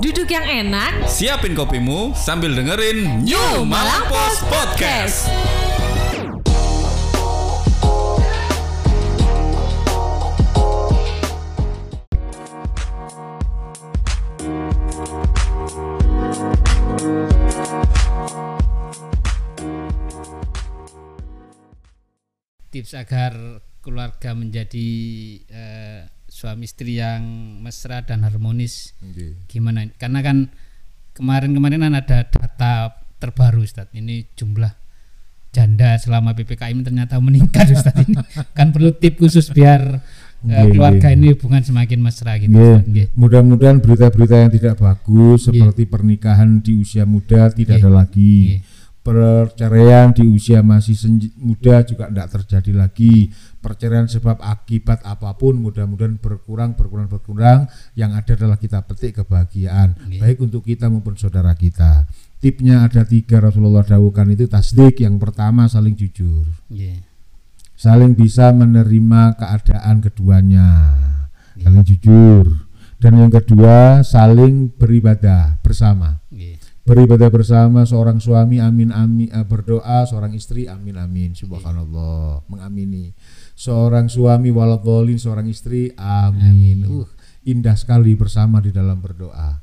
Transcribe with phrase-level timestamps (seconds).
[0.00, 5.28] Duduk yang enak, Siapin kopimu sambil dengerin New Malang Post Podcast.
[22.70, 24.88] tips agar keluarga menjadi
[25.50, 25.99] eh,
[26.40, 27.20] suami istri yang
[27.60, 28.96] mesra dan harmonis.
[29.44, 29.84] Gimana?
[30.00, 30.48] Karena kan
[31.12, 33.92] kemarin-kemarin kan ada data terbaru Ustaz.
[33.92, 34.72] Ini jumlah
[35.52, 37.92] janda selama PPKM ternyata meningkat Ustaz.
[37.92, 38.16] Ini
[38.56, 40.00] kan perlu tip khusus biar
[40.48, 42.56] eh, keluarga ini hubungan semakin mesra gitu.
[43.12, 48.64] Mudah-mudahan berita-berita yang tidak bagus seperti pernikahan di usia muda tidak ada lagi.
[49.00, 50.92] Perceraian di usia masih
[51.40, 53.32] muda juga tidak terjadi lagi.
[53.64, 57.64] Perceraian sebab akibat apa pun mudah-mudahan berkurang berkurang berkurang.
[57.96, 60.20] Yang ada adalah kita petik kebahagiaan Nggih.
[60.20, 62.04] baik untuk kita maupun saudara kita.
[62.44, 65.00] Tipnya ada tiga Rasulullah dawuhkan itu tasdik.
[65.00, 67.00] Yang pertama saling jujur Nggih.
[67.80, 70.68] saling bisa menerima keadaan keduanya,
[71.56, 72.68] saling jujur.
[73.00, 76.20] Dan yang kedua, saling beribadah bersama.
[76.28, 76.59] Nggih.
[76.90, 83.14] Beribadah bersama seorang suami amin amin eh, berdoa, seorang istri amin amin subhanallah mengamini.
[83.54, 86.82] Seorang suami waladhdallin, seorang istri amin.
[86.90, 87.06] Uh,
[87.46, 89.62] indah sekali bersama di dalam berdoa.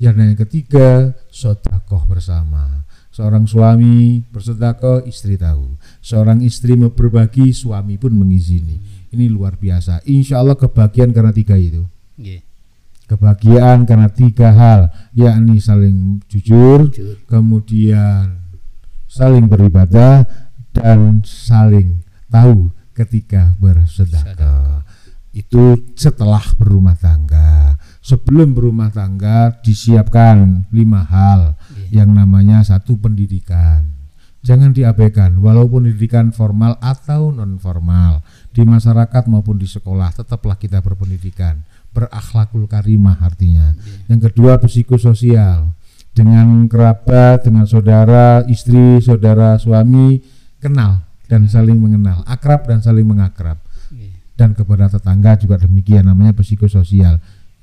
[0.00, 0.88] Yang yang ketiga,
[1.28, 2.88] sodakoh bersama.
[3.12, 5.76] Seorang suami bersedekah, istri tahu.
[6.00, 8.80] Seorang istri berbagi, suami pun mengizini.
[9.12, 10.08] Ini luar biasa.
[10.08, 11.84] Insya Allah kebahagiaan karena tiga itu.
[13.12, 17.20] Kebahagiaan karena tiga hal, yakni saling jujur, Jujur.
[17.28, 18.40] kemudian
[19.04, 20.24] saling beribadah
[20.72, 22.00] dan saling
[22.32, 24.80] tahu ketika bersedekah.
[25.28, 27.76] Itu setelah berumah tangga.
[28.00, 31.54] Sebelum berumah tangga disiapkan lima hal
[31.88, 32.02] Iya.
[32.02, 33.92] yang namanya satu pendidikan.
[34.42, 40.82] Jangan diabaikan, walaupun pendidikan formal atau non formal di masyarakat maupun di sekolah, tetaplah kita
[40.82, 41.62] berpendidikan,
[41.94, 43.70] berakhlakul karimah artinya.
[44.10, 45.70] Yang kedua psikososial,
[46.12, 50.20] dengan kerabat, dengan saudara, istri, saudara, suami,
[50.60, 53.56] kenal dan saling mengenal, akrab dan saling mengakrab
[53.88, 54.12] Nggih.
[54.36, 57.16] dan kepada tetangga juga demikian namanya psikososial.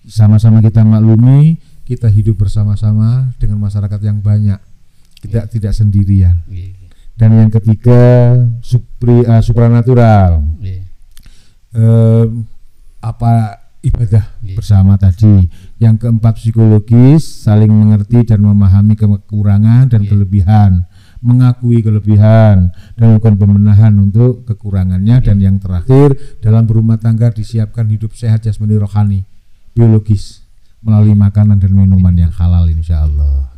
[0.10, 4.58] Sama-sama kita maklumi, kita hidup bersama-sama dengan masyarakat yang banyak.
[5.20, 6.42] Tidak tidak sendirian.
[6.50, 6.79] Nggih.
[7.20, 8.32] Dan yang ketiga
[8.64, 10.40] supri, eh, supranatural.
[10.64, 10.82] Nggih.
[11.76, 12.26] Eh,
[13.04, 14.56] apa ibadah Iya.
[14.56, 15.48] bersama tadi.
[15.80, 20.10] Yang keempat psikologis, saling mengerti dan memahami kekurangan dan Iya.
[20.16, 20.72] kelebihan,
[21.20, 28.16] mengakui kelebihan dan melakukan pembenahan untuk kekurangannya dan yang terakhir dalam berumah tangga disiapkan hidup
[28.16, 29.20] sehat jasmani rohani,
[29.76, 30.48] biologis
[30.80, 33.52] melalui makanan dan minuman yang halal insya Allah.